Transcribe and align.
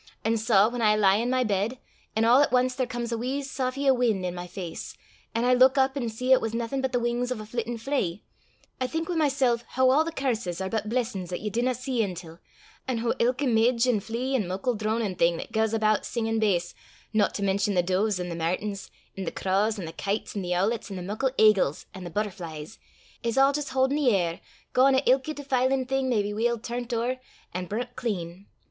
An' 0.25 0.35
sae 0.35 0.65
whan 0.67 0.81
I 0.81 0.95
lie 0.95 1.17
i' 1.21 1.25
my 1.25 1.43
bed, 1.43 1.77
an' 2.15 2.23
a' 2.25 2.39
at 2.39 2.51
ance 2.51 2.73
there 2.73 2.87
comes 2.87 3.11
a 3.11 3.19
wee 3.19 3.43
soughie 3.43 3.87
o' 3.87 3.93
win' 3.93 4.25
i' 4.25 4.31
my 4.31 4.47
face, 4.47 4.97
an' 5.35 5.45
I 5.45 5.53
luik 5.53 5.77
up 5.77 5.95
an' 5.95 6.09
see 6.09 6.31
it 6.33 6.41
was 6.41 6.55
naething 6.55 6.81
but 6.81 6.91
the 6.91 6.99
wings 6.99 7.31
o' 7.31 7.39
a 7.39 7.45
flittin' 7.45 7.77
flee, 7.77 8.23
I 8.79 8.87
think 8.87 9.07
wi' 9.07 9.15
mysel' 9.15 9.59
hoo 9.75 9.91
a' 9.91 10.03
the 10.03 10.11
curses 10.11 10.59
are 10.59 10.69
but 10.69 10.89
blessin's 10.89 11.31
'at 11.31 11.41
ye 11.41 11.51
dinna 11.51 11.75
see 11.75 12.01
intil, 12.01 12.39
an' 12.87 12.97
hoo 12.97 13.13
ilka 13.19 13.45
midge, 13.45 13.87
an' 13.87 13.99
flee, 13.99 14.33
an' 14.33 14.47
muckle 14.47 14.73
dronin' 14.73 15.15
thing 15.17 15.39
'at 15.39 15.51
gangs 15.51 15.71
aboot 15.71 16.03
singin' 16.03 16.39
bass, 16.39 16.73
no 17.13 17.27
to 17.27 17.43
mention 17.43 17.75
the 17.75 17.83
doos 17.83 18.19
an' 18.19 18.29
the 18.29 18.35
mairtins 18.35 18.89
an' 19.15 19.25
the 19.25 19.31
craws 19.31 19.77
an' 19.77 19.85
the 19.85 19.93
kites 19.93 20.35
an' 20.35 20.41
the 20.41 20.53
oolets 20.55 20.89
an' 20.89 20.97
the 20.97 21.03
muckle 21.03 21.29
aigles 21.37 21.85
an' 21.93 22.05
the 22.05 22.09
butterflees, 22.09 22.79
is 23.21 23.37
a' 23.37 23.51
jist 23.53 23.69
haudin' 23.69 23.97
the 23.97 24.09
air 24.09 24.41
gauin' 24.73 24.95
'at 24.95 25.07
ilka 25.07 25.35
defilin' 25.35 25.87
thing 25.87 26.09
may 26.09 26.23
be 26.23 26.33
weel 26.33 26.57
turnt 26.57 26.91
ower, 26.91 27.17
an' 27.53 27.67
brunt 27.67 27.95
clean. 27.95 28.47